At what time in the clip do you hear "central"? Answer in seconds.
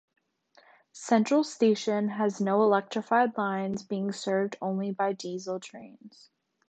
0.93-1.43